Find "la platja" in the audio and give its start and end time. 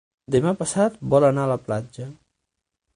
1.55-2.11